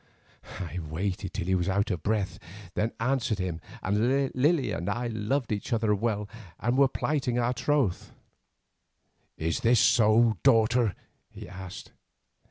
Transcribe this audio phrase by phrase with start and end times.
[0.59, 2.39] I waited till he was out of breath,
[2.73, 6.27] then answered him that Lily and I loved each other well,
[6.59, 8.11] and were plighting our troth.
[9.37, 10.95] "Is this so, daughter?"
[11.29, 11.91] he asked.